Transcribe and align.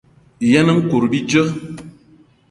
Yen 0.51 0.67
nkout 0.81 1.03
bíjé. 1.11 1.43